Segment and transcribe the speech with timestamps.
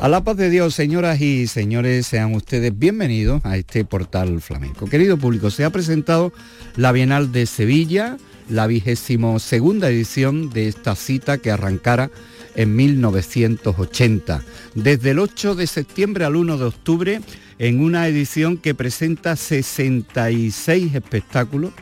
[0.00, 4.86] A la paz de Dios, señoras y señores, sean ustedes bienvenidos a este portal flamenco.
[4.86, 6.32] Querido público, se ha presentado
[6.76, 8.16] la Bienal de Sevilla,
[8.48, 12.12] la vigésimo segunda edición de esta cita que arrancara
[12.54, 14.44] en 1980.
[14.76, 17.20] Desde el 8 de septiembre al 1 de octubre,
[17.58, 21.72] en una edición que presenta 66 espectáculos,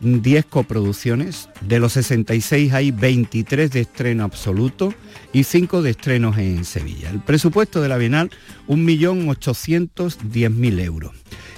[0.00, 4.92] 10 coproducciones, de los 66 hay 23 de estreno absoluto
[5.32, 7.10] y 5 de estrenos en Sevilla.
[7.10, 8.30] El presupuesto de la Bienal,
[8.68, 11.12] 1.810.000 euros.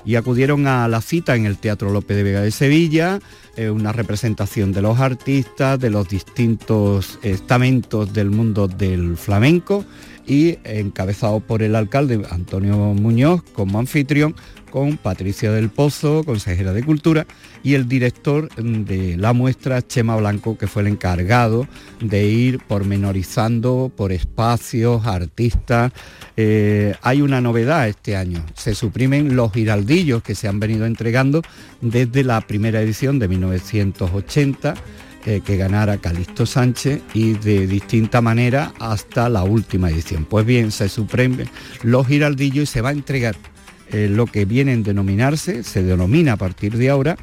[0.05, 3.19] Y acudieron a la cita en el Teatro López de Vega de Sevilla,
[3.57, 9.85] eh, una representación de los artistas, de los distintos estamentos del mundo del flamenco
[10.27, 14.35] y encabezado por el alcalde Antonio Muñoz como anfitrión,
[14.77, 17.27] con Patricia del Pozo, consejera de Cultura,
[17.63, 21.67] y el director de la muestra, Chema Blanco, que fue el encargado
[21.99, 25.93] de ir pormenorizando por espacios, artistas.
[26.37, 31.41] Eh, hay una novedad este año, se suprimen los giraldillos que se han venido entregando
[31.81, 34.75] desde la primera edición de 1980
[35.25, 40.27] eh, que ganara Calixto Sánchez y de distinta manera hasta la última edición.
[40.27, 41.49] Pues bien, se suprimen
[41.83, 43.37] los giraldillos y se va a entregar
[43.91, 47.17] eh, lo que vienen a denominarse, se denomina a partir de ahora,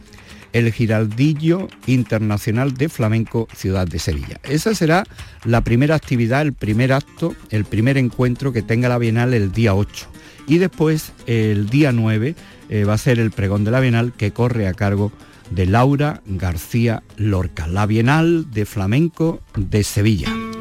[0.54, 4.40] el Giraldillo Internacional de Flamenco Ciudad de Sevilla.
[4.44, 5.04] Esa será
[5.46, 9.74] la primera actividad, el primer acto, el primer encuentro que tenga la Bienal el día
[9.74, 10.08] 8.
[10.48, 12.36] Y después, el día 9,
[12.70, 15.12] eh, va a ser el pregón de la Bienal que corre a cargo
[15.50, 20.53] de Laura García Lorca, la Bienal de Flamenco de Sevilla.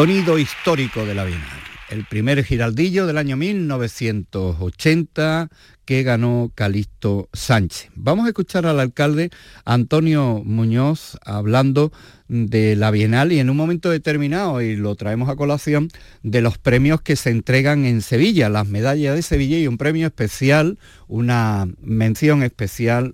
[0.00, 1.60] Sonido histórico de la Bienal.
[1.90, 5.50] El primer giraldillo del año 1980
[5.84, 7.90] que ganó Calixto Sánchez.
[7.96, 9.28] Vamos a escuchar al alcalde
[9.66, 11.92] Antonio Muñoz hablando
[12.28, 15.90] de la Bienal y en un momento determinado, y lo traemos a colación,
[16.22, 20.06] de los premios que se entregan en Sevilla, las medallas de Sevilla y un premio
[20.06, 23.12] especial, una mención especial,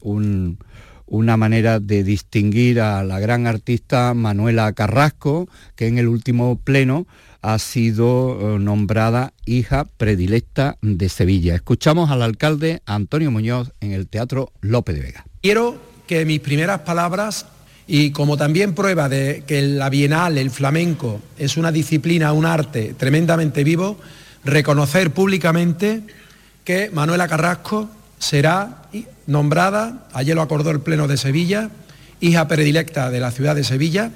[1.07, 7.07] una manera de distinguir a la gran artista Manuela Carrasco, que en el último pleno
[7.43, 11.55] ha sido eh, nombrada hija predilecta de Sevilla.
[11.55, 15.25] Escuchamos al alcalde Antonio Muñoz en el Teatro López de Vega.
[15.43, 17.47] Quiero que mis primeras palabras
[17.87, 22.95] y como también prueba de que la Bienal, el flamenco, es una disciplina, un arte
[22.97, 23.97] tremendamente vivo,
[24.45, 26.03] reconocer públicamente
[26.65, 27.89] que Manuela Carrasco
[28.19, 28.83] será
[29.27, 31.71] nombrada, ayer lo acordó el Pleno de Sevilla,
[32.21, 34.13] hija predilecta de la ciudad de Sevilla,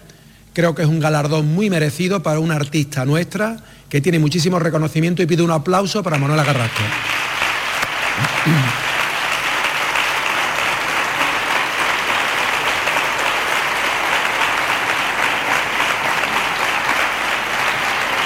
[0.53, 3.59] Creo que es un galardón muy merecido para una artista nuestra
[3.89, 6.83] que tiene muchísimo reconocimiento y pido un aplauso para Manuela Carrasco.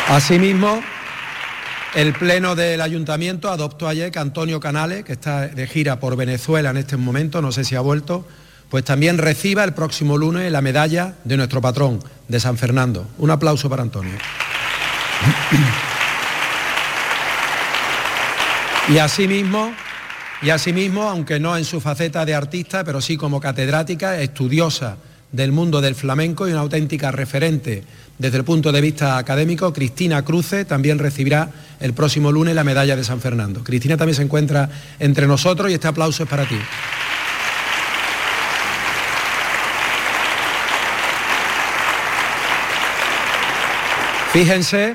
[0.08, 0.82] Asimismo,
[1.94, 6.70] el Pleno del Ayuntamiento adoptó ayer que Antonio Canales, que está de gira por Venezuela
[6.70, 8.26] en este momento, no sé si ha vuelto,
[8.68, 13.06] pues también reciba el próximo lunes la medalla de nuestro patrón, de San Fernando.
[13.18, 14.18] Un aplauso para Antonio.
[18.88, 19.72] Y asimismo,
[20.42, 24.96] y asimismo, aunque no en su faceta de artista, pero sí como catedrática, estudiosa
[25.32, 27.82] del mundo del flamenco y una auténtica referente
[28.18, 31.50] desde el punto de vista académico, Cristina Cruce también recibirá
[31.80, 33.64] el próximo lunes la medalla de San Fernando.
[33.64, 34.70] Cristina también se encuentra
[35.00, 36.56] entre nosotros y este aplauso es para ti.
[44.32, 44.94] Fíjense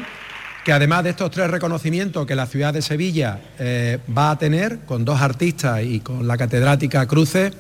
[0.66, 4.80] que además de estos tres reconocimientos que la ciudad de Sevilla eh, va a tener
[4.80, 7.54] con dos artistas y con la catedrática Cruces,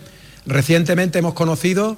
[0.45, 1.95] recientemente hemos conocido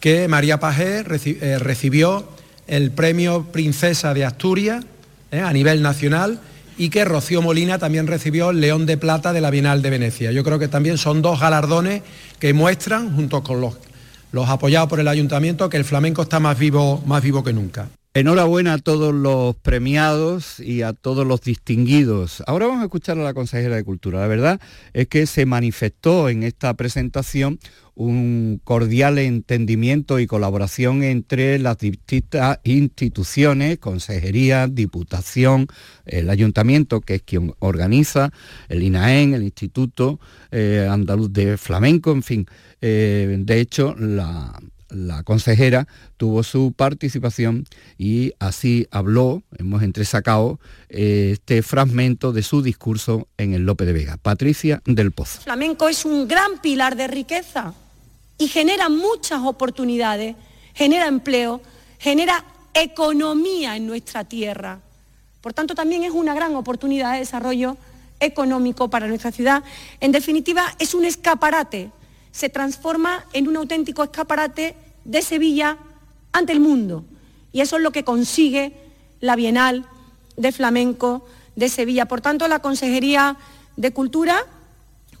[0.00, 2.28] que María Pajé eh, recibió
[2.66, 4.84] el premio Princesa de Asturias
[5.30, 6.40] eh, a nivel nacional
[6.78, 10.32] y que Rocío Molina también recibió el León de Plata de la Bienal de Venecia.
[10.32, 12.02] Yo creo que también son dos galardones
[12.38, 13.76] que muestran, junto con los,
[14.32, 17.88] los apoyados por el ayuntamiento, que el flamenco está más vivo, más vivo que nunca.
[18.16, 22.42] Enhorabuena a todos los premiados y a todos los distinguidos.
[22.46, 24.20] Ahora vamos a escuchar a la consejera de Cultura.
[24.20, 24.58] La verdad
[24.94, 27.58] es que se manifestó en esta presentación
[27.94, 35.66] un cordial entendimiento y colaboración entre las distintas instituciones, consejería, diputación,
[36.06, 38.30] el ayuntamiento, que es quien organiza,
[38.70, 40.20] el INAEN, el Instituto
[40.52, 42.46] eh, Andaluz de Flamenco, en fin.
[42.80, 44.58] Eh, de hecho, la,
[44.90, 47.64] la consejera tuvo su participación
[47.98, 53.92] y así habló, hemos entresacado eh, este fragmento de su discurso en el Lope de
[53.92, 54.16] Vega.
[54.16, 55.40] Patricia del Pozo.
[55.40, 57.74] flamenco es un gran pilar de riqueza
[58.38, 60.36] y genera muchas oportunidades,
[60.74, 61.60] genera empleo,
[61.98, 64.80] genera economía en nuestra tierra.
[65.40, 67.76] Por tanto, también es una gran oportunidad de desarrollo
[68.20, 69.62] económico para nuestra ciudad.
[70.00, 71.90] En definitiva, es un escaparate
[72.36, 74.76] se transforma en un auténtico escaparate
[75.06, 75.78] de Sevilla
[76.32, 77.02] ante el mundo.
[77.50, 78.74] Y eso es lo que consigue
[79.20, 79.86] la Bienal
[80.36, 81.24] de Flamenco
[81.54, 82.04] de Sevilla.
[82.04, 83.38] Por tanto, la Consejería
[83.78, 84.44] de Cultura,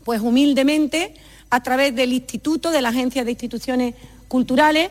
[0.04, 1.14] pues humildemente,
[1.48, 3.94] a través del Instituto, de la Agencia de Instituciones
[4.28, 4.90] Culturales,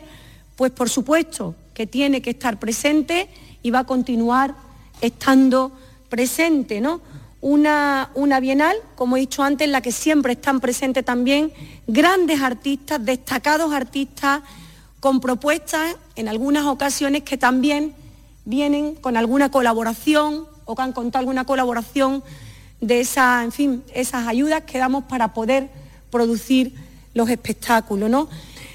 [0.56, 3.28] pues por supuesto que tiene que estar presente
[3.62, 4.56] y va a continuar
[5.00, 5.70] estando
[6.08, 7.00] presente, ¿no?
[7.40, 11.52] Una, bienal, como he dicho antes, en la que siempre están presentes también
[11.86, 14.42] grandes artistas, destacados artistas,
[15.00, 17.94] con propuestas en algunas ocasiones que también
[18.44, 22.24] vienen con alguna colaboración o que han contado alguna colaboración
[22.80, 25.68] de esa, en fin, esas ayudas que damos para poder
[26.10, 26.74] producir
[27.14, 28.10] los espectáculos.
[28.10, 28.28] ¿no?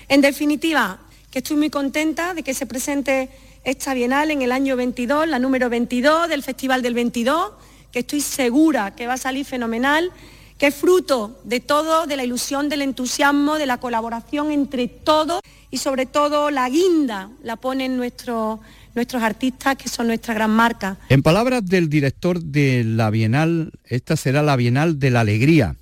[0.07, 0.99] En definitiva,
[1.29, 3.29] que estoy muy contenta de que se presente
[3.63, 7.51] esta Bienal en el año 22, la número 22 del Festival del 22
[7.91, 10.11] que estoy segura que va a salir fenomenal,
[10.57, 15.41] que es fruto de todo, de la ilusión, del entusiasmo, de la colaboración entre todos
[15.71, 18.59] y sobre todo la guinda la ponen nuestros
[18.93, 20.97] nuestros artistas que son nuestra gran marca.
[21.09, 25.75] En palabras del director de la Bienal, esta será la Bienal de la Alegría,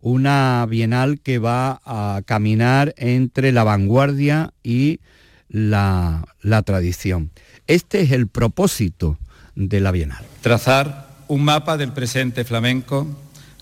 [0.00, 5.00] una Bienal que va a caminar entre la vanguardia y
[5.48, 7.30] la, la tradición.
[7.66, 9.18] Este es el propósito
[9.54, 10.24] de la Bienal.
[10.40, 13.06] Trazar un mapa del presente flamenco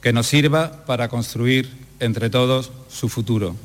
[0.01, 1.71] que nos sirva para construir
[2.01, 3.57] entre todos su futuro.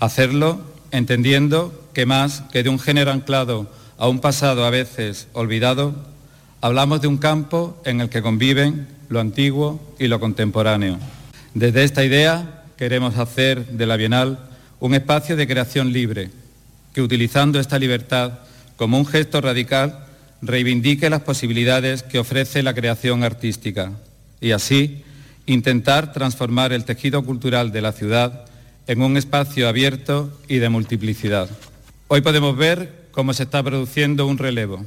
[0.00, 5.94] Hacerlo entendiendo que más que de un género anclado a un pasado a veces olvidado,
[6.64, 10.96] Hablamos de un campo en el que conviven lo antiguo y lo contemporáneo.
[11.54, 14.38] Desde esta idea queremos hacer de la Bienal
[14.78, 16.30] un espacio de creación libre,
[16.94, 18.38] que utilizando esta libertad
[18.76, 20.06] como un gesto radical
[20.42, 23.92] reivindique las posibilidades que ofrece la creación artística
[24.40, 25.02] y así
[25.46, 28.44] intentar transformar el tejido cultural de la ciudad
[28.88, 31.48] en un espacio abierto y de multiplicidad.
[32.08, 34.84] Hoy podemos ver cómo se está produciendo un relevo,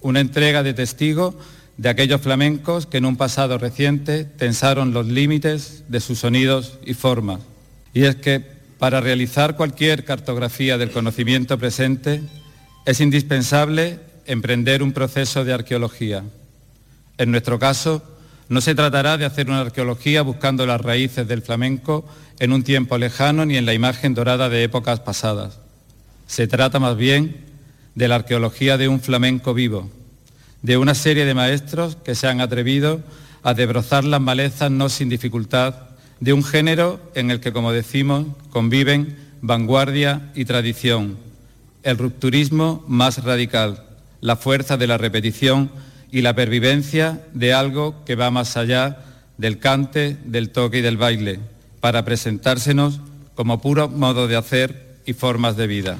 [0.00, 1.36] una entrega de testigo
[1.76, 6.94] de aquellos flamencos que en un pasado reciente tensaron los límites de sus sonidos y
[6.94, 7.40] formas.
[7.94, 8.42] Y es que
[8.78, 12.20] para realizar cualquier cartografía del conocimiento presente
[12.84, 16.22] es indispensable emprender un proceso de arqueología.
[17.16, 18.02] En nuestro caso,
[18.48, 22.06] no se tratará de hacer una arqueología buscando las raíces del flamenco
[22.38, 25.58] en un tiempo lejano ni en la imagen dorada de épocas pasadas.
[26.26, 27.36] Se trata más bien
[27.94, 29.90] de la arqueología de un flamenco vivo,
[30.62, 33.00] de una serie de maestros que se han atrevido
[33.42, 35.74] a debrozar las malezas no sin dificultad
[36.20, 41.16] de un género en el que, como decimos, conviven vanguardia y tradición,
[41.82, 43.87] el rupturismo más radical,
[44.20, 45.70] la fuerza de la repetición
[46.10, 49.04] y la pervivencia de algo que va más allá
[49.36, 51.40] del cante, del toque y del baile,
[51.80, 53.00] para presentársenos
[53.34, 55.96] como puro modo de hacer y formas de vida.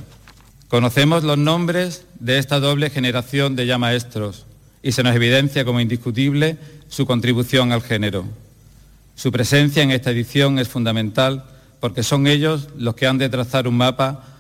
[0.69, 4.45] Conocemos los nombres de esta doble generación de ya maestros
[4.83, 6.59] y se nos evidencia como indiscutible
[6.89, 8.25] su contribución al género.
[9.15, 11.45] Su presencia en esta edición es fundamental
[11.81, 14.38] porque son ellos los que han de trazar un mapa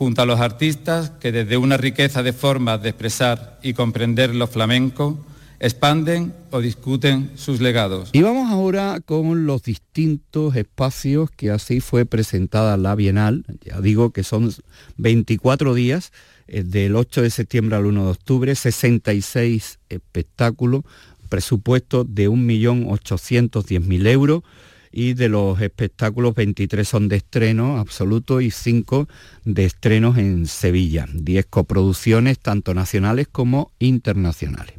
[0.00, 4.46] junto a los artistas que desde una riqueza de formas de expresar y comprender lo
[4.46, 5.18] flamenco
[5.58, 8.08] expanden o discuten sus legados.
[8.14, 13.44] Y vamos ahora con los distintos espacios que así fue presentada la Bienal.
[13.62, 14.50] Ya digo que son
[14.96, 16.12] 24 días,
[16.48, 20.82] eh, del 8 de septiembre al 1 de octubre, 66 espectáculos,
[21.28, 24.44] presupuesto de 1.810.000 euros
[24.92, 29.08] y de los espectáculos 23 son de estreno absoluto y 5
[29.44, 31.06] de estrenos en Sevilla.
[31.12, 34.74] 10 coproducciones tanto nacionales como internacionales.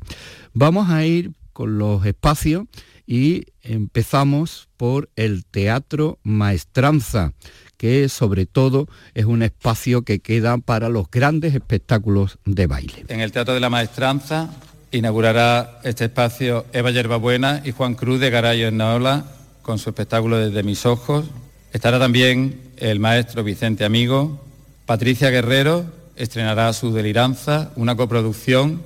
[0.54, 2.66] Vamos a ir con los espacios
[3.08, 7.34] y empezamos por el Teatro Maestranza,
[7.78, 13.06] que sobre todo es un espacio que queda para los grandes espectáculos de baile.
[13.08, 14.50] En el Teatro de la Maestranza
[14.92, 19.26] inaugurará este espacio Eva Yerbabuena y Juan Cruz de Garayo en Naola
[19.62, 21.26] con su espectáculo Desde mis ojos.
[21.74, 24.44] Estará también el maestro Vicente Amigo.
[24.86, 28.82] Patricia Guerrero estrenará su Deliranza, una coproducción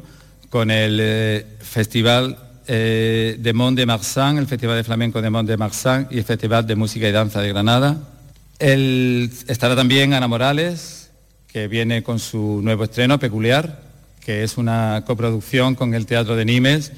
[0.49, 5.49] con el eh, Festival eh, de Mont de Marsan, el Festival de Flamenco de Mont
[5.49, 7.97] de Marsan y el Festival de Música y Danza de Granada.
[8.59, 11.09] estará también Ana Morales,
[11.47, 13.81] que viene con su nuevo estreno, Peculiar,
[14.23, 16.91] que es una coproducción con el Teatro de Nimes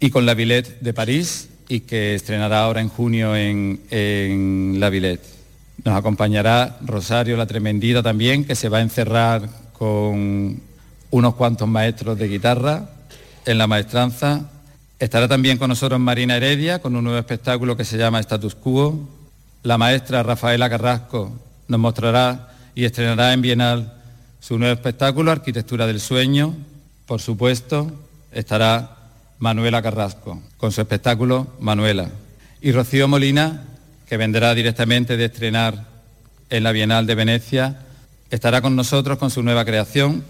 [0.00, 5.24] y con la Villette de París y que estrenará ahora en junio en, la Villette.
[5.84, 10.60] Nos acompañará Rosario La Tremendida también, que se va a encerrar con
[11.10, 12.88] unos cuantos maestros de guitarra
[13.44, 14.50] en la maestranza.
[14.98, 19.08] Estará también con nosotros Marina Heredia con un nuevo espectáculo que se llama Status Quo.
[19.62, 21.32] La maestra Rafaela Carrasco
[21.68, 23.94] nos mostrará y estrenará en Bienal
[24.40, 26.54] su nuevo espectáculo Arquitectura del Sueño.
[27.06, 27.90] Por supuesto,
[28.32, 28.93] estará
[29.44, 32.08] Manuela Carrasco con su espectáculo Manuela.
[32.62, 33.64] Y Rocío Molina,
[34.08, 35.84] que vendrá directamente de estrenar
[36.48, 37.82] en la Bienal de Venecia,
[38.30, 40.24] estará con nosotros con su nueva creación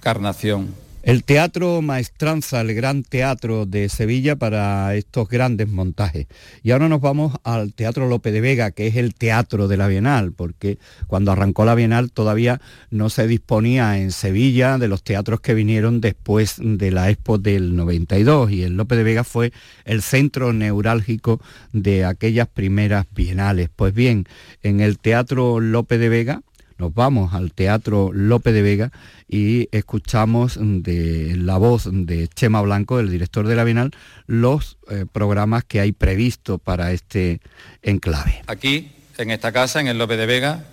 [0.00, 0.74] Carnación.
[1.02, 6.26] El Teatro Maestranza, el gran teatro de Sevilla para estos grandes montajes.
[6.62, 9.88] Y ahora nos vamos al Teatro Lope de Vega, que es el teatro de la
[9.88, 15.40] Bienal, porque cuando arrancó la Bienal todavía no se disponía en Sevilla de los teatros
[15.40, 19.54] que vinieron después de la Expo del 92 y el Lope de Vega fue
[19.86, 21.40] el centro neurálgico
[21.72, 23.70] de aquellas primeras bienales.
[23.74, 24.26] Pues bien,
[24.62, 26.42] en el Teatro Lope de Vega
[26.80, 28.90] nos vamos al Teatro Lope de Vega
[29.28, 33.90] y escuchamos de la voz de Chema Blanco, el director de la Bienal,
[34.26, 37.40] los eh, programas que hay previsto para este
[37.82, 38.42] enclave.
[38.46, 40.64] Aquí, en esta casa, en el Lope de Vega,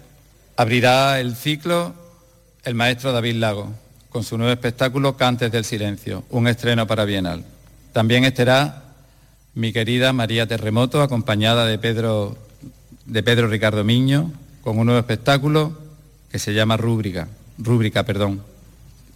[0.56, 1.94] abrirá el ciclo
[2.64, 3.74] el maestro David Lago,
[4.10, 7.44] con su nuevo espectáculo Cantes del Silencio, un estreno para Bienal.
[7.92, 8.94] También estará
[9.56, 12.38] mi querida María Terremoto, acompañada de Pedro,
[13.06, 14.32] de Pedro Ricardo Miño,
[14.64, 15.87] con un nuevo espectáculo
[16.32, 18.42] que se llama Rúbrica, Rúbrica, perdón.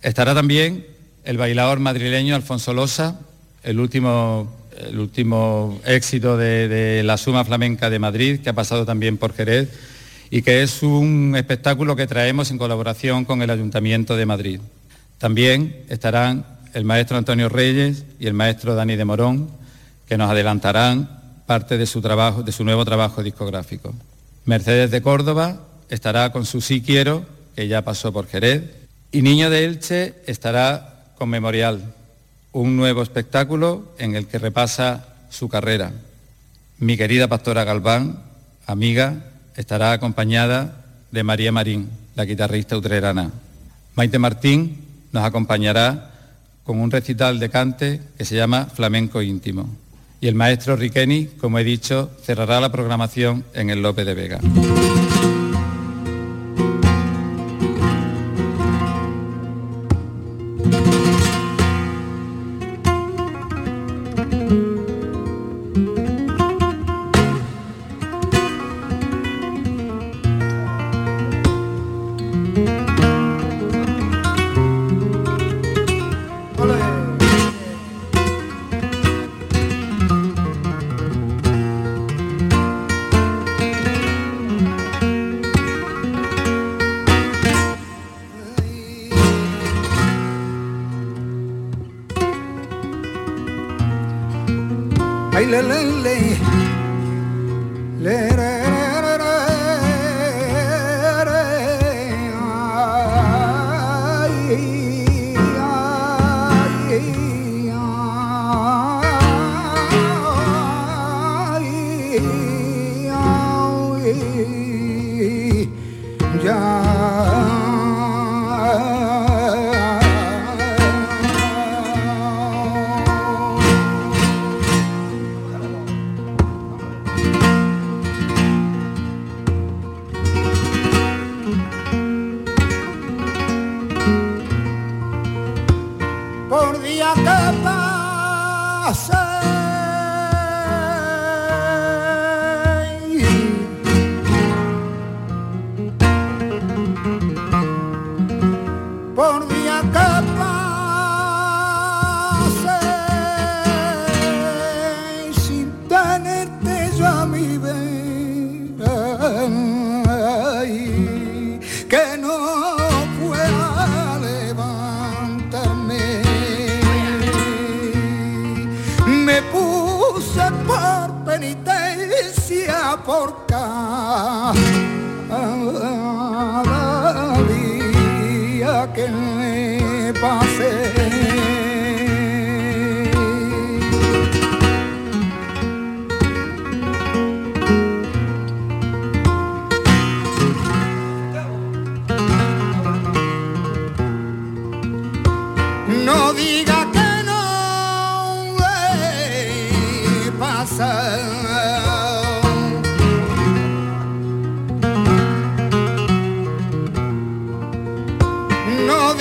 [0.01, 0.85] Estará también
[1.23, 3.19] el bailador madrileño Alfonso Losa,
[3.63, 9.17] el último, el último éxito de, la Suma Flamenca de Madrid, que ha pasado también
[9.17, 9.69] por Jerez,
[10.29, 14.59] y que es un espectáculo que traemos en colaboración con el Ayuntamiento de Madrid.
[15.17, 19.49] También estarán el maestro Antonio Reyes y el maestro Dani de Morón,
[20.07, 23.93] que nos adelantarán parte de su, trabajo, de su nuevo trabajo discográfico.
[24.45, 28.63] Mercedes de Córdoba estará con su Sí Quiero, que ya pasó por Jerez,
[29.11, 31.93] y Niño de Elche estará con Memorial,
[32.53, 35.91] un nuevo espectáculo en el que repasa su carrera.
[36.79, 38.23] Mi querida pastora Galván,
[38.65, 43.31] amiga, estará acompañada de María Marín, la guitarrista utrerana.
[43.95, 44.77] Maite Martín
[45.11, 46.11] nos acompañará
[46.63, 49.69] con un recital de cante que se llama Flamenco Íntimo.
[50.21, 54.39] Y el maestro Riqueni, como he dicho, cerrará la programación en el Lope de Vega.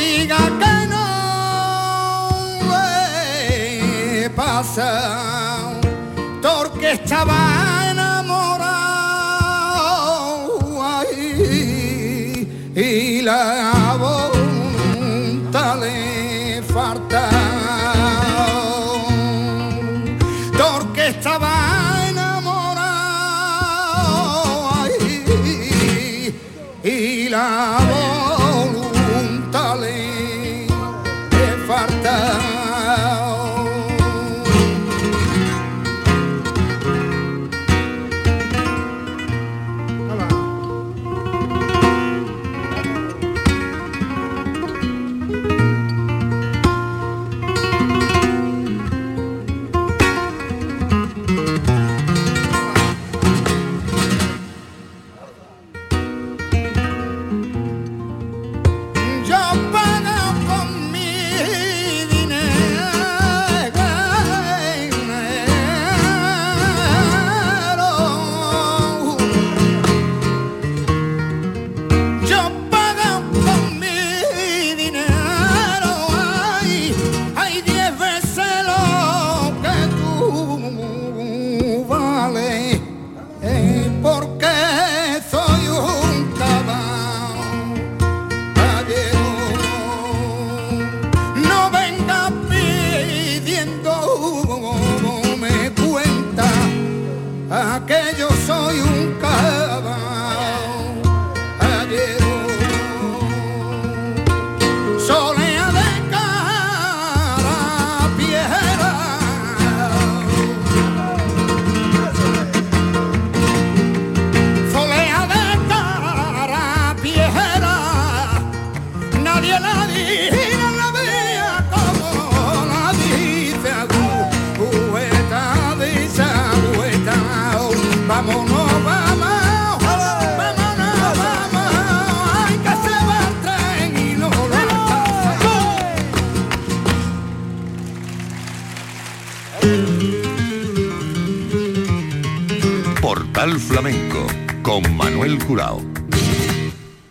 [0.00, 1.06] diga que no
[2.70, 5.72] le pasa,
[6.42, 7.79] porque estaba.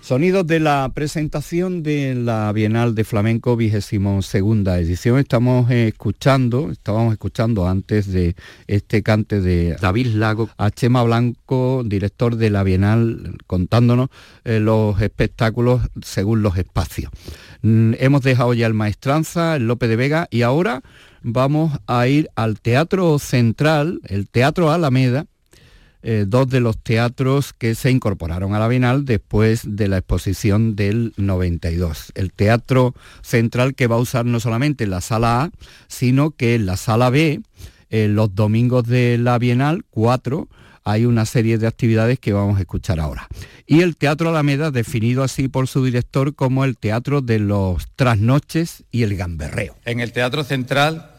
[0.10, 5.20] Sonidos de la presentación de la Bienal de Flamenco vigésimo segunda edición.
[5.20, 12.38] Estamos escuchando, estábamos escuchando antes de este cante de David Lago a Chema Blanco, director
[12.38, 14.10] de la Bienal, contándonos
[14.46, 17.12] eh, los espectáculos según los espacios.
[17.62, 20.82] Mm, hemos dejado ya el Maestranza, el Lope de Vega y ahora
[21.22, 25.28] vamos a ir al Teatro Central, el Teatro Alameda,
[26.02, 30.76] eh, dos de los teatros que se incorporaron a la Bienal después de la exposición
[30.76, 32.14] del 92.
[32.16, 35.52] El Teatro Central que va a usar no solamente la sala A,
[35.88, 37.42] sino que en la sala B,
[37.90, 40.48] eh, los domingos de la Bienal, cuatro,
[40.86, 43.28] hay una serie de actividades que vamos a escuchar ahora.
[43.68, 48.86] Y el Teatro Alameda, definido así por su director como el Teatro de los Trasnoches
[48.90, 49.76] y el Gamberreo.
[49.86, 51.12] En el Teatro Central,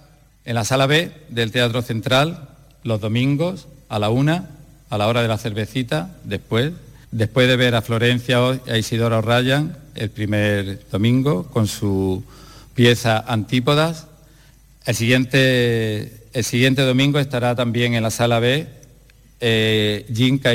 [0.44, 2.48] en la sala B del Teatro Central,
[2.82, 4.48] los domingos a la una
[4.90, 6.72] a la hora de la cervecita, después,
[7.10, 12.22] después de ver a Florencia a Isidora Ryan el primer domingo con su
[12.74, 14.06] pieza Antípodas.
[14.84, 18.66] El siguiente, el siguiente domingo estará también en la sala B
[19.40, 20.50] eh, Jinka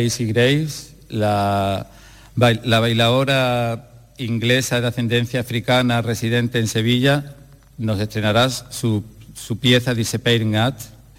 [1.10, 1.88] la,
[2.36, 7.36] la bailadora inglesa de ascendencia africana residente en Sevilla,
[7.78, 10.76] nos estrenará su, su pieza Disappearing At.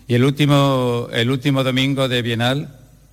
[0.09, 2.69] Y el último, el último domingo de Bienal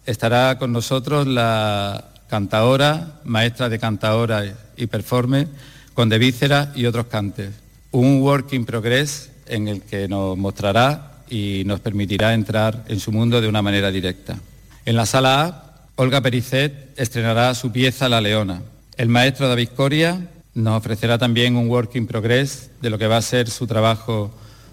[0.05, 4.43] estará con nosotros la cantaora, maestra de cantaora
[4.75, 5.47] y performe,
[5.93, 7.51] con de víscera y otros cantes.
[7.91, 13.11] Un work in progress en el que nos mostrará y nos permitirá entrar en su
[13.11, 14.37] mundo de una manera directa.
[14.85, 15.63] En la sala A,
[15.95, 18.61] Olga Pericet estrenará su pieza La Leona.
[18.97, 23.17] El maestro David Coria nos ofrecerá también un work in progress de lo que va
[23.17, 24.31] a ser su trabajo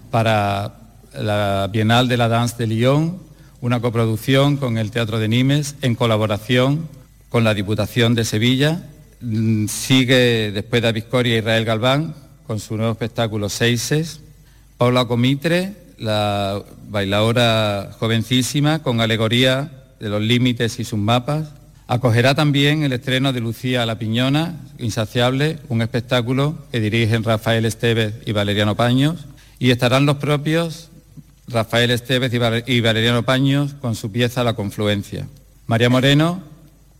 [0.09, 0.73] para
[1.13, 3.30] la Bienal de la Danse de Lyon
[3.61, 6.89] una coproducción con el Teatro de Nimes en colaboración
[7.29, 8.83] con la Diputación de Sevilla.
[9.21, 12.15] Mm, sigue después de Victoria Israel Galván
[12.47, 14.19] con su nuevo espectáculo Seises.
[14.77, 21.49] Paula Comitre, la bailadora jovencísima con alegoría de los límites y sus mapas.
[21.87, 28.15] Acogerá también el estreno de Lucía La Piñona, Insaciable, un espectáculo que dirigen Rafael Estevez
[28.25, 29.25] y Valeriano Paños.
[29.59, 30.90] Y estarán los propios
[31.47, 32.31] Rafael Estevez
[32.67, 35.27] y Valeriano Paños con su pieza La Confluencia.
[35.67, 36.41] María Moreno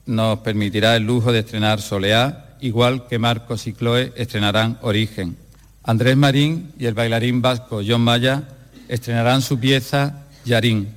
[0.05, 5.37] nos permitirá el lujo de estrenar Soleá, igual que Marcos y Chloe estrenarán Origen.
[5.83, 8.43] Andrés Marín y el bailarín vasco John Maya
[8.87, 10.89] estrenarán su pieza Yarín.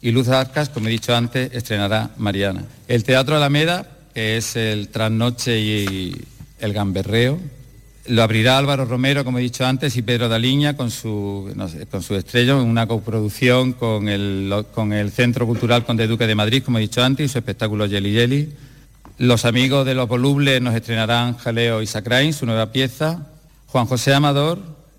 [0.00, 2.64] Y Luz Arcas, como he dicho antes, estrenará Mariana.
[2.86, 6.24] El Teatro Alameda, que es el trasnoche y
[6.60, 7.38] el gamberreo,
[8.08, 11.52] lo abrirá Álvaro Romero, como he dicho antes, y Pedro Daliña con su,
[12.10, 16.78] estrella en una coproducción con el, con el Centro Cultural Conde Duque de Madrid, como
[16.78, 18.52] he dicho antes, y su espectáculo Yeli Yeli.
[19.18, 23.26] Los amigos de Los Volubles nos estrenarán Jaleo y Sacrain, su nueva pieza.
[23.68, 24.58] Juan José Amador,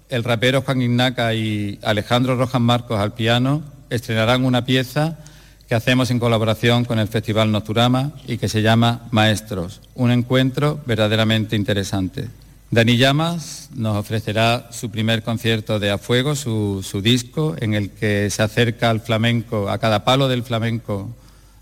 [0.09, 5.19] el rapero Juan Ignaca y Alejandro Rojas Marcos al piano estrenarán una pieza
[5.67, 10.79] que hacemos en colaboración con el Festival Nocturama y que se llama Maestros, un encuentro
[10.85, 12.27] verdaderamente interesante.
[12.69, 18.29] Dani Llamas nos ofrecerá su primer concierto de A Fuego, su, disco, en el que
[18.29, 21.09] se acerca al flamenco, a cada palo del flamenco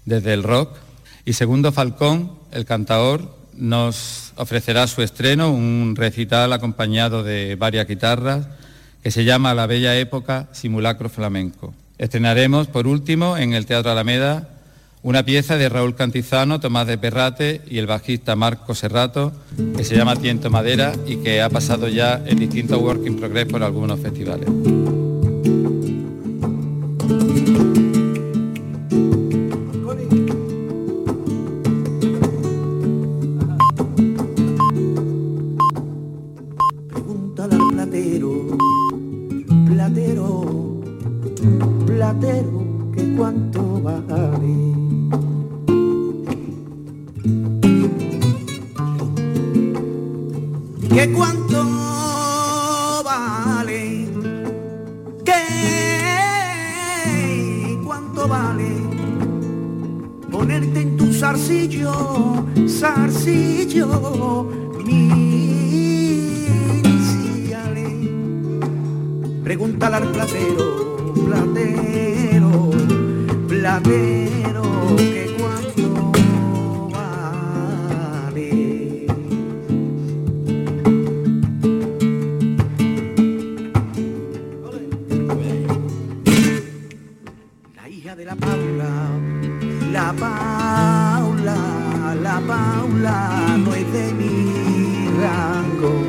[0.05, 0.77] desde el rock.
[1.23, 8.47] Y Segundo Falcón, el cantador, nos ofrecerá su estreno, un recital acompañado de varias guitarras,
[9.03, 11.75] que se llama La Bella Época Simulacro Flamenco.
[11.99, 14.54] Estrenaremos, por último, en el Teatro Alameda,
[15.05, 19.31] una pieza de Raúl Cantizano, Tomás de Perrate y el bajista Marco Serrato,
[19.77, 23.45] que se llama Tiento Madera y que ha pasado ya en distintos Work in Progress
[23.45, 24.49] por algunos festivales.
[36.89, 38.57] Pregúntale al platero,
[39.67, 40.81] platero,
[41.85, 44.84] platero, que cuánto vale.
[50.95, 51.61] Que cuánto
[53.03, 54.07] vale,
[55.25, 55.41] que
[57.83, 58.69] cuánto vale
[60.31, 64.49] ponerte en tu zarcillo, zarcillo,
[64.85, 65.35] mi
[69.43, 72.71] Pregúntale al platero, platero,
[73.47, 75.14] platero
[92.95, 96.01] No es de mi rango,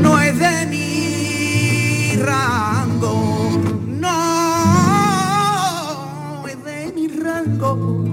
[0.00, 4.08] no es de mi rango, no
[6.46, 8.04] es de mi rango.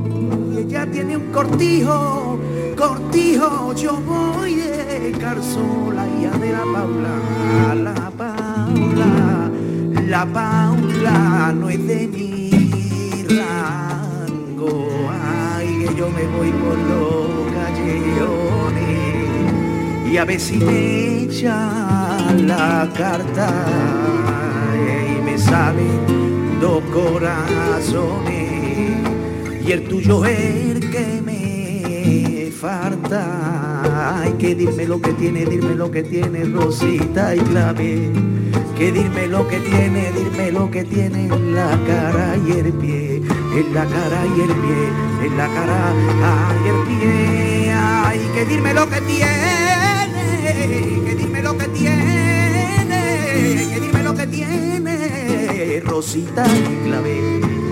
[0.54, 2.39] Y ella tiene un cortijo,
[2.76, 7.19] cortijo, yo voy de carzo, la hija de la Paula,
[7.76, 9.52] la Paula,
[10.08, 11.54] la Paula.
[11.54, 12.12] No es de mi
[16.15, 18.93] me voy por los callejones
[20.12, 21.56] y a si me echa
[22.36, 23.49] la carta
[24.76, 28.43] y me salen dos corazones
[29.65, 31.34] y el tuyo es el que me
[32.63, 34.19] falta.
[34.21, 38.10] Hay que dime lo que tiene, dime lo que tiene Rosita y clave.
[38.78, 43.21] Que dime lo que tiene, dime lo que tiene en la cara y el pie,
[43.60, 44.82] en la cara y el pie,
[45.25, 45.93] en la cara
[46.63, 47.73] y el pie.
[47.75, 50.12] Ay, que dime lo que tiene,
[51.05, 53.01] que dime lo que tiene,
[53.73, 57.62] que dime lo que tiene Rosita y clave.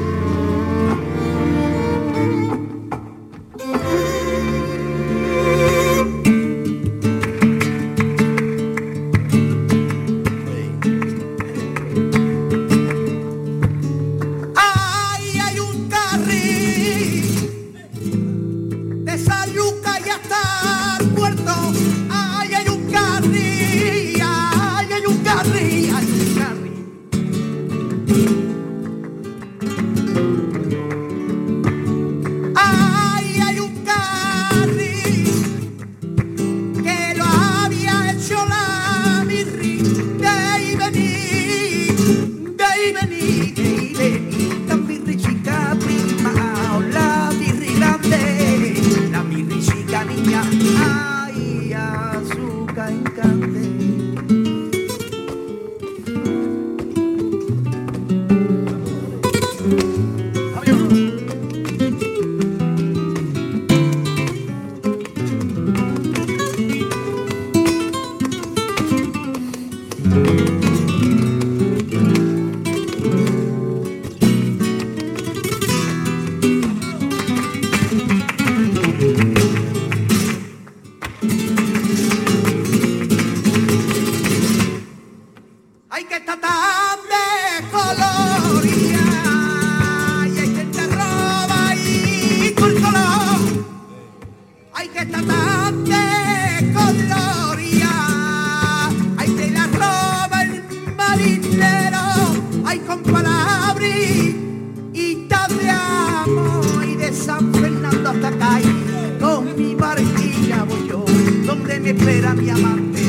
[111.94, 113.02] Me espera mi amante,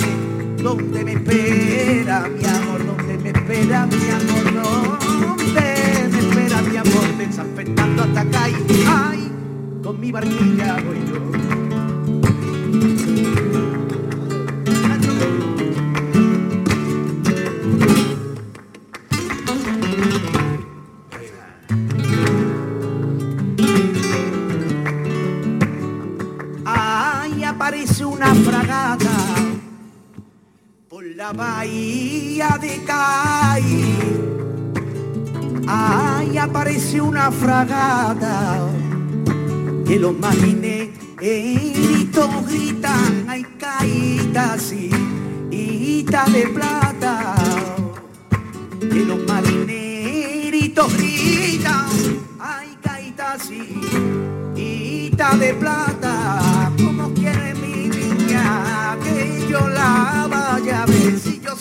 [0.61, 7.16] donde me espera mi amor, donde me espera mi amor, donde me espera mi amor,
[7.16, 11.12] de San Fernando hasta acá y con mi barquilla voy yo.
[31.33, 34.23] Bahía de Cay.
[35.66, 38.68] Ahí aparece una fragata
[39.87, 40.90] que los marineros
[42.47, 44.90] gritan, hay caídas y
[45.51, 47.35] hita de plata.
[48.81, 51.87] Que los marineritos gritan,
[52.40, 53.81] hay caídas y
[54.57, 56.52] hita de plata.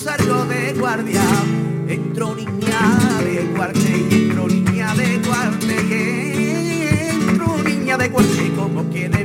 [0.02, 1.22] Salgo de guardia.
[1.88, 2.82] Entro niña
[3.24, 8.06] de guardia y entro niña de guardia y entro niña de.
[8.08, 9.21] Y como quiere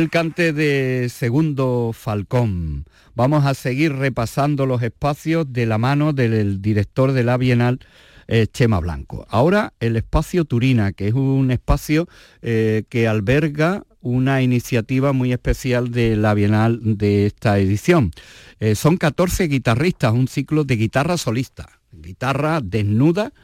[0.00, 2.86] el cante de Segundo Falcón.
[3.14, 7.80] Vamos a seguir repasando los espacios de la mano del director de la Bienal,
[8.26, 9.26] eh, Chema Blanco.
[9.28, 12.08] Ahora el espacio Turina, que es un espacio
[12.40, 18.10] eh, que alberga una iniciativa muy especial de la Bienal de esta edición.
[18.58, 23.34] Eh, son 14 guitarristas, un ciclo de guitarra solista, guitarra desnuda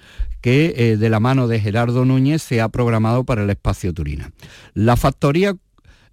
[0.40, 4.30] que de la mano de Gerardo Núñez se ha programado para el espacio Turina.
[4.74, 5.56] La factoría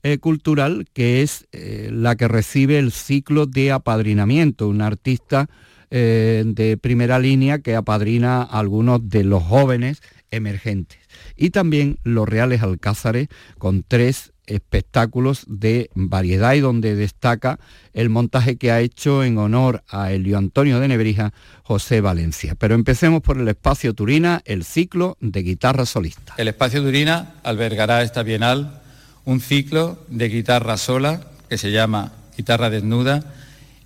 [0.04, 5.50] eh, cultural, que es eh, la que recibe el ciclo de apadrinamiento, un artista
[5.92, 11.00] eh, de primera línea que apadrina a algunos de los jóvenes emergentes.
[11.38, 17.60] Y también los Reales Alcázares con tres espectáculos de variedad y donde destaca
[17.94, 21.32] el montaje que ha hecho en honor a Elio Antonio de Nebrija
[21.64, 22.56] José Valencia.
[22.56, 26.34] Pero empecemos por el espacio Turina, el ciclo de guitarra solista.
[26.38, 28.83] El espacio Turina albergará esta bienal
[29.26, 33.24] un ciclo de guitarra sola que se llama Guitarra Desnuda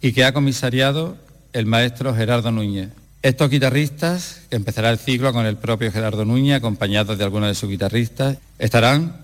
[0.02, 1.18] y que ha comisariado
[1.54, 2.90] el maestro Gerardo Núñez.
[3.22, 7.70] Estos guitarristas, empezará el ciclo con el propio Gerardo Núñez, acompañados de algunos de sus
[7.70, 9.18] guitarristas, estarán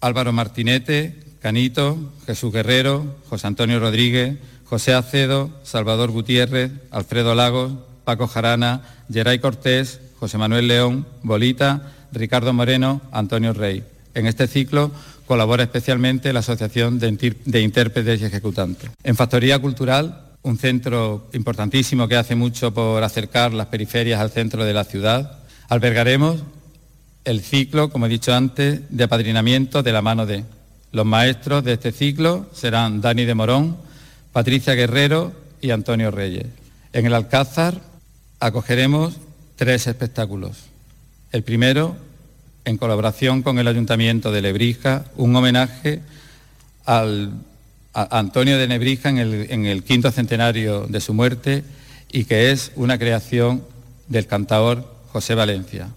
[0.00, 7.72] Álvaro Martinete, Canito, Jesús Guerrero, José Antonio Rodríguez, José Acedo, Salvador Gutiérrez, Alfredo Lagos,
[8.04, 13.84] Paco Jarana, Geray Cortés, José Manuel León, Bolita, Ricardo Moreno, Antonio Rey.
[14.14, 14.90] En este ciclo
[15.26, 18.90] colabora especialmente la Asociación de, Intérpretes y Ejecutantes.
[19.02, 24.64] En Factoría Cultural, un centro importantísimo que hace mucho por acercar las periferias al centro
[24.64, 26.42] de la ciudad, albergaremos
[27.24, 30.44] el ciclo, como he dicho antes, de apadrinamiento de la mano de.
[30.90, 33.76] Los maestros de este ciclo serán Dani de Morón,
[34.32, 36.46] Patricia Guerrero y Antonio Reyes.
[36.92, 37.80] En el Alcázar
[38.40, 39.14] acogeremos
[39.56, 40.64] tres espectáculos.
[41.30, 41.96] El primero,
[42.64, 46.00] en colaboración con el Ayuntamiento de Lebrija, un homenaje
[46.84, 47.32] al,
[47.94, 49.18] a Antonio de Nebrija en
[49.66, 51.64] el, quinto centenario de su muerte
[52.10, 53.64] y que es una creación
[54.08, 55.88] del cantador José Valencia.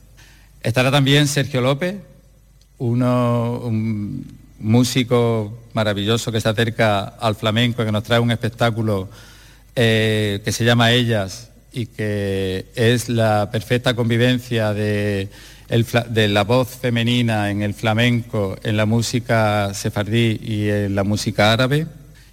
[0.61, 1.95] Estará también Sergio López,
[2.77, 4.25] un
[4.59, 9.09] músico maravilloso que se acerca al flamenco, que nos trae un espectáculo
[9.75, 15.29] eh, que se llama Ellas y que es la perfecta convivencia de,
[15.67, 21.51] de la voz femenina en el flamenco, en la música sefardí y en la música
[21.51, 21.87] árabe.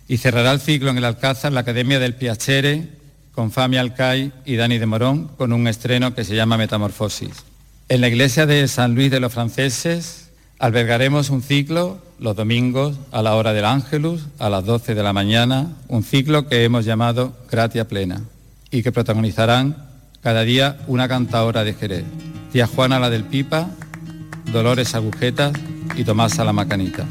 [0.08, 2.88] Y cerrará el ciclo en el Alcázar la Academia del Piacere
[3.34, 7.44] con Fami Alcai y Dani de Morón con un estreno que se llama Metamorfosis.
[7.88, 13.20] En la iglesia de San Luis de los Franceses albergaremos un ciclo los domingos a
[13.20, 17.36] la hora del Ángelus, a las 12 de la mañana, un ciclo que hemos llamado
[17.50, 18.22] Gratia Plena
[18.70, 19.88] y que protagonizarán
[20.22, 22.04] cada día una cantadora de Jerez,
[22.52, 23.70] tía Juana la del Pipa,
[24.52, 25.52] Dolores Agujetas
[25.96, 27.06] y Tomás la Macanita.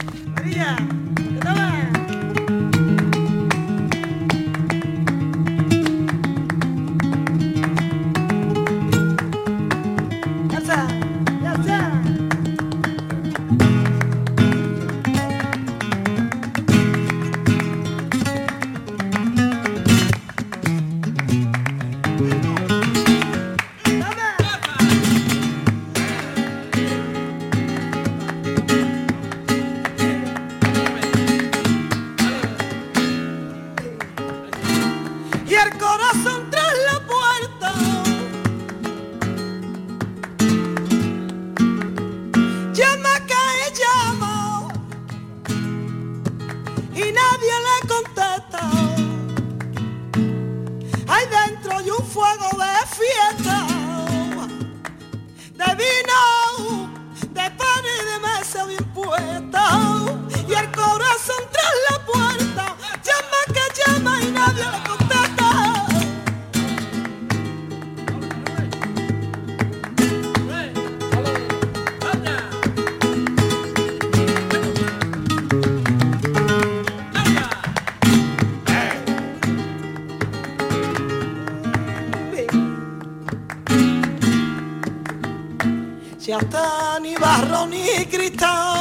[86.31, 88.79] Si hasta ni barro ni cristal,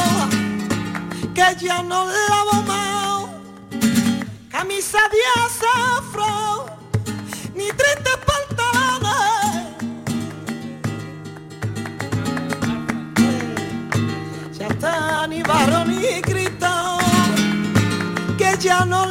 [1.35, 3.25] que ya no lavo más,
[4.49, 6.59] camisa de azafrán,
[7.57, 9.67] ni tristes pantalones.
[14.53, 17.01] Si hasta ni barro ni cristal,
[18.39, 19.07] que ya no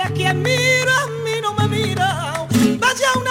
[0.00, 2.46] y a quien mira a mí no me mira
[2.78, 3.28] vaya un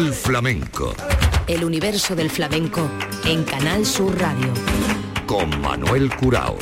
[0.00, 0.94] Portal Flamenco
[1.46, 2.88] El universo del flamenco
[3.26, 4.48] en Canal Sur Radio.
[5.26, 6.56] con Manuel Curao.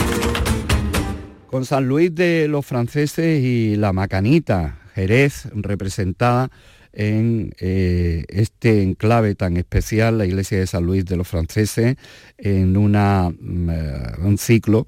[1.47, 6.51] Con San Luis de los franceses y la Macanita, Jerez, representada
[6.93, 11.97] en eh, este enclave tan especial, la iglesia de San Luis de los franceses,
[12.39, 14.84] en una, mm, eh, un ciclo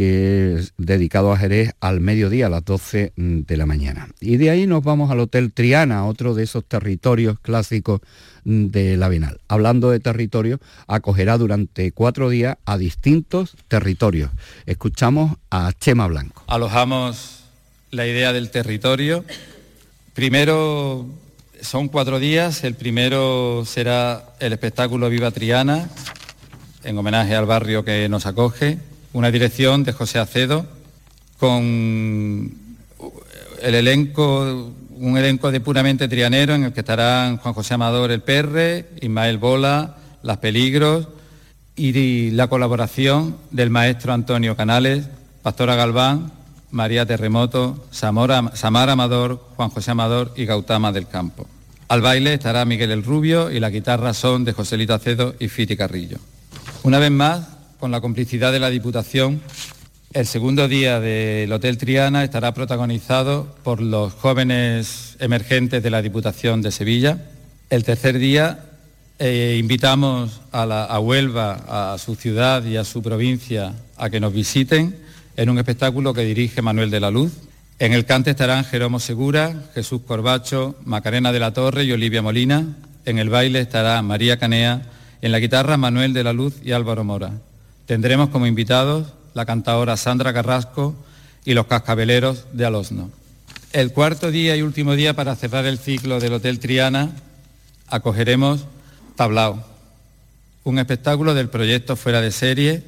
[0.00, 4.08] que dedicado a Jerez al mediodía, a las 12 de la mañana.
[4.18, 8.00] Y de ahí nos vamos al Hotel Triana, otro de esos territorios clásicos
[8.44, 9.40] mm, de la Bienal.
[9.46, 14.30] Hablando de territorio, acogerá durante cuatro días a distintos territorios.
[14.64, 16.44] Escuchamos a Chema Blanco.
[16.46, 17.40] Alojamos
[17.90, 19.22] la idea del territorio.
[20.14, 21.04] Primero
[21.60, 22.64] son cuatro días.
[22.64, 25.90] El primero será el espectáculo Viva Triana,
[26.84, 28.78] en homenaje al barrio que nos acoge.
[29.12, 30.66] Una dirección de José Acedo,
[31.38, 32.52] con
[33.62, 38.20] el elenco un elenco de puramente trianero en el que estarán Juan José Amador el
[38.20, 41.08] Perre, Ismael Bola, Las Peligros
[41.74, 45.06] y la colaboración del maestro Antonio Canales,
[45.42, 46.30] Pastora Galván,
[46.70, 51.46] María Terremoto, Samora, Samara Amador, Juan José Amador y Gautama del Campo.
[51.88, 55.78] Al baile estará Miguel el Rubio y la guitarra son de Joselito Acedo y Fiti
[55.78, 56.18] Carrillo.
[56.82, 57.48] Una vez más,
[57.80, 59.40] con la complicidad de la Diputación,
[60.12, 66.60] el segundo día del Hotel Triana estará protagonizado por los jóvenes emergentes de la Diputación
[66.60, 67.18] de Sevilla.
[67.70, 68.66] El tercer día
[69.18, 74.34] eh, invitamos a, a Huelva, a su ciudad y a su provincia a que nos
[74.34, 74.94] visiten
[75.36, 77.32] en un espectáculo que dirige Manuel de la Luz.
[77.78, 82.66] En el cante estarán Jeromo Segura, Jesús Corbacho, Macarena de la Torre y Olivia Molina.
[83.06, 84.82] En el baile estará María Canea,
[85.22, 87.32] en la guitarra Manuel de la Luz y Álvaro Mora.
[87.90, 90.94] Tendremos como invitados la cantadora Sandra Carrasco
[91.44, 93.10] y los cascabeleros de Alosno.
[93.72, 97.10] El cuarto día y último día para cerrar el ciclo del Hotel Triana
[97.88, 98.64] acogeremos
[99.16, 99.66] Tablao,
[100.62, 102.84] un espectáculo del proyecto Fuera de Serie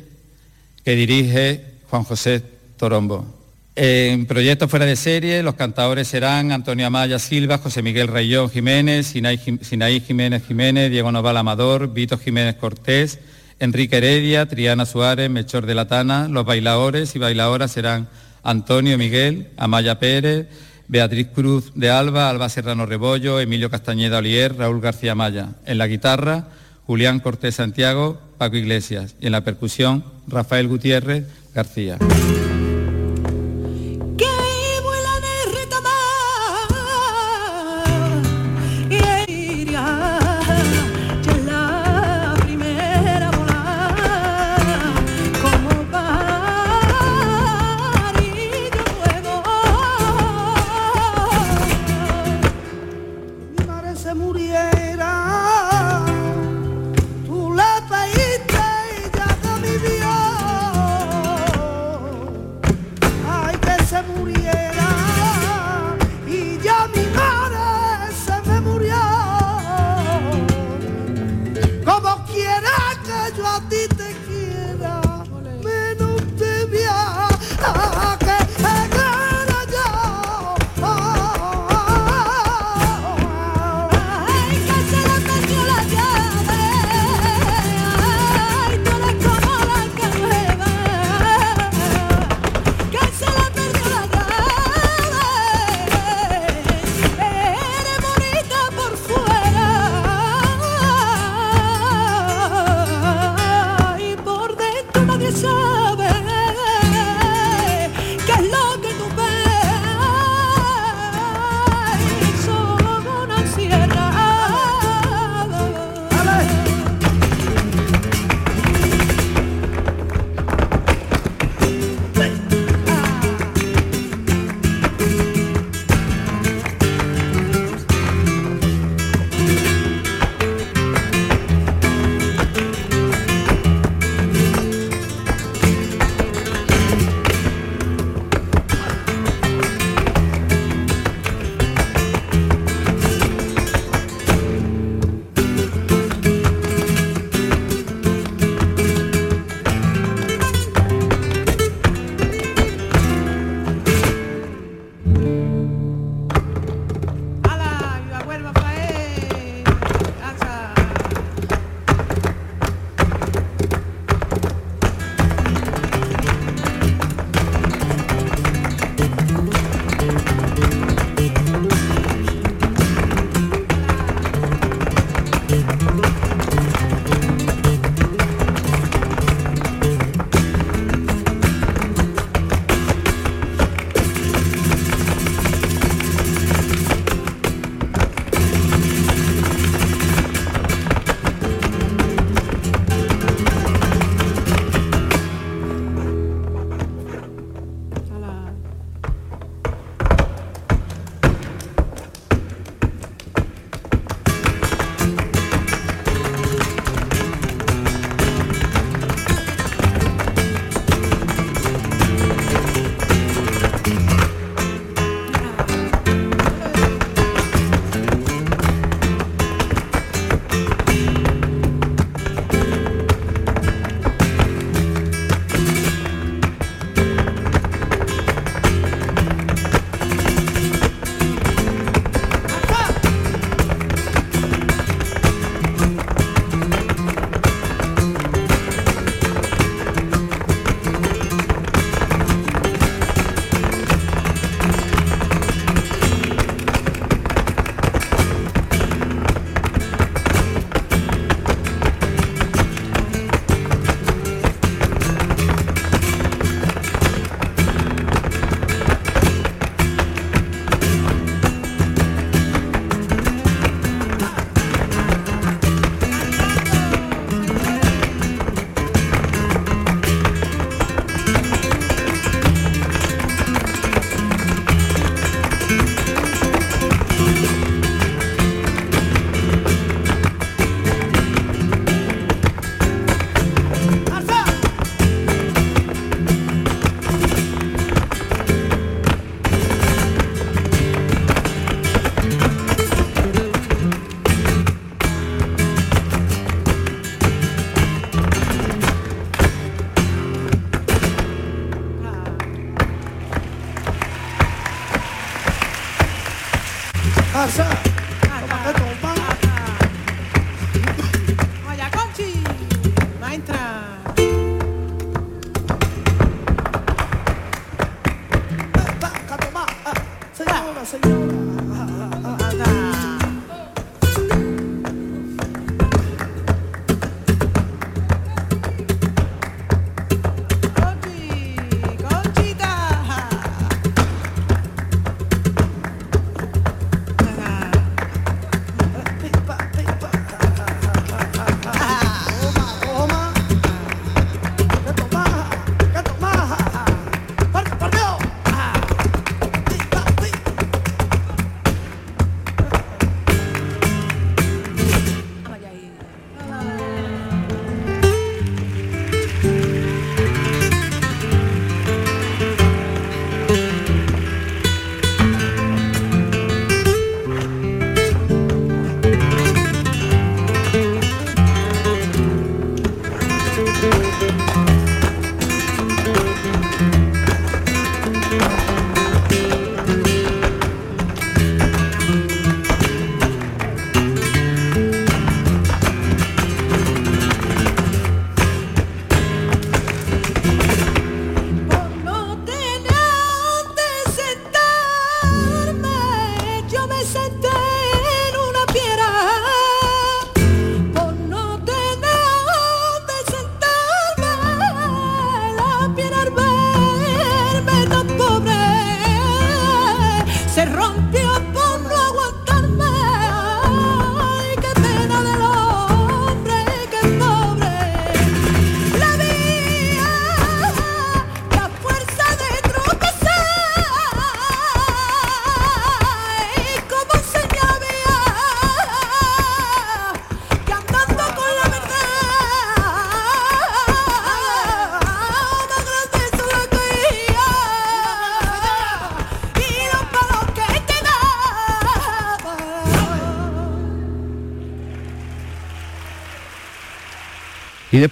[0.84, 2.40] que dirige Juan José
[2.76, 3.26] Torombo.
[3.74, 9.08] En proyectos fuera de serie, los cantadores serán Antonio Amaya Silva, José Miguel Rayón Jiménez,
[9.08, 13.18] Sinaí Jiménez Jiménez, Diego Noval Amador, Vito Jiménez Cortés,
[13.58, 16.28] Enrique Heredia, Triana Suárez, Mechor de la Tana.
[16.28, 18.08] Los bailadores y bailadoras serán
[18.42, 20.48] Antonio Miguel, Amaya Pérez,
[20.88, 25.50] Beatriz Cruz de Alba, Alba Serrano Rebollo, Emilio Castañeda Olier, Raúl García Maya.
[25.64, 26.48] En la guitarra,
[26.86, 29.14] Julián Cortés Santiago, Paco Iglesias.
[29.20, 31.24] Y en la percusión, Rafael Gutiérrez
[31.54, 31.98] García.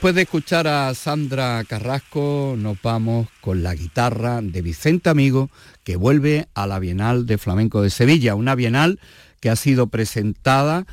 [0.01, 5.51] Después de escuchar a Sandra Carrasco, nos vamos con la guitarra de Vicente Amigo,
[5.85, 8.99] que vuelve a la Bienal de Flamenco de Sevilla, una Bienal
[9.41, 10.87] que ha sido presentada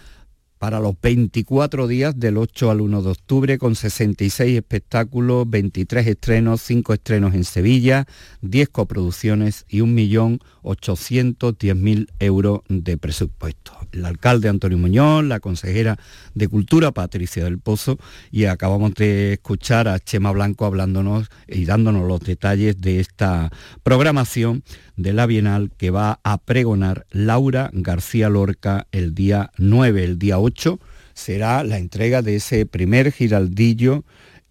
[0.59, 6.61] para los 24 días del 8 al 1 de octubre con 66 espectáculos, 23 estrenos,
[6.61, 8.07] 5 estrenos en Sevilla,
[8.41, 13.73] 10 coproducciones y 1.810.000 euros de presupuesto.
[13.91, 15.97] El alcalde Antonio Muñoz, la consejera
[16.33, 17.97] de Cultura Patricia del Pozo
[18.31, 23.51] y acabamos de escuchar a Chema Blanco hablándonos y dándonos los detalles de esta
[23.83, 24.63] programación
[24.95, 30.37] de la Bienal que va a pregonar Laura García Lorca el día 9, el día
[30.47, 30.79] 8
[31.13, 34.03] será la entrega de ese primer giraldillo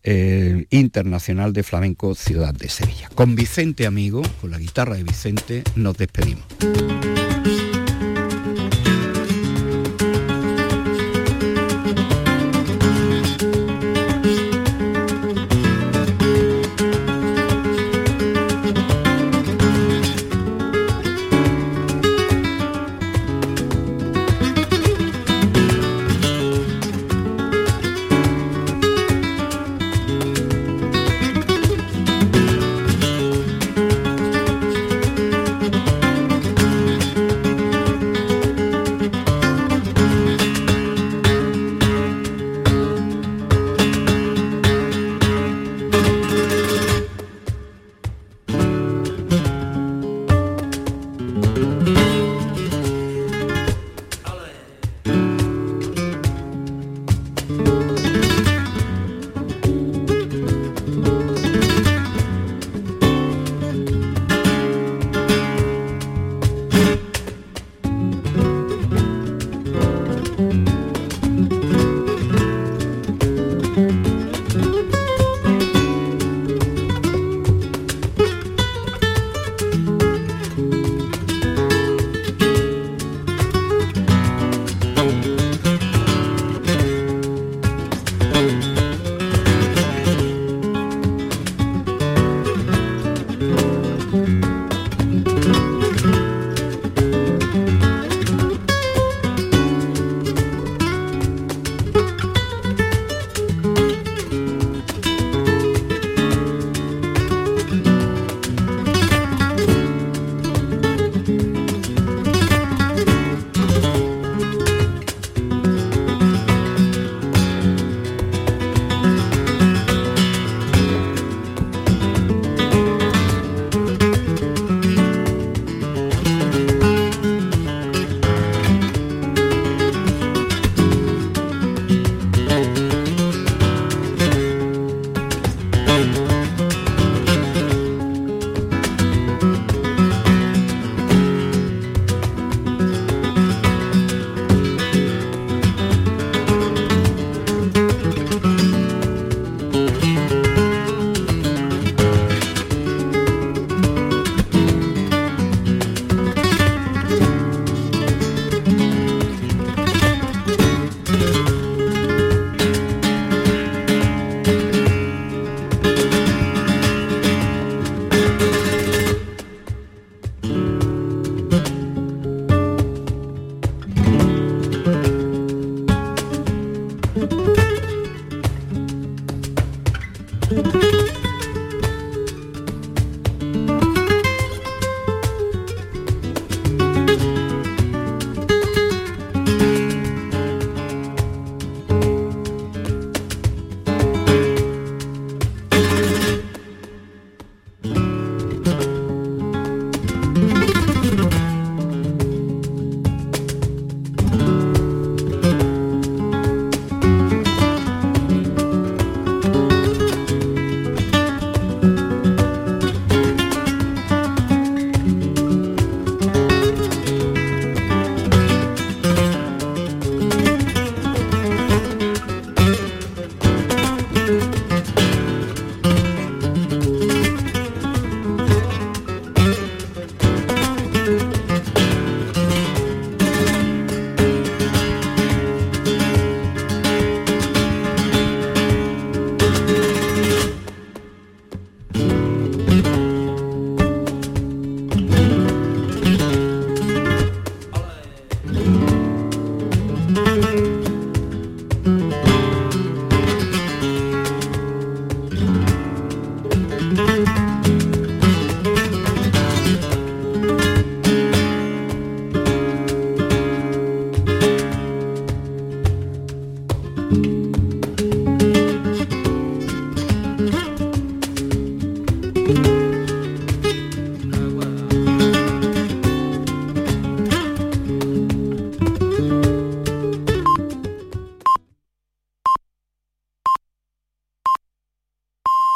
[0.02, 3.08] eh, internacional de flamenco Ciudad de Sevilla.
[3.14, 6.44] Con Vicente Amigo, con la guitarra de Vicente, nos despedimos.